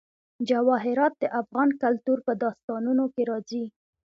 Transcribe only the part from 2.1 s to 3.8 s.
په داستانونو کې راځي.